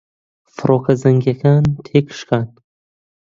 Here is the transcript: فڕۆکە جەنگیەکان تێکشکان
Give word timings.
فڕۆکە 0.55 0.93
جەنگیەکان 1.01 1.63
تێکشکان 1.85 2.47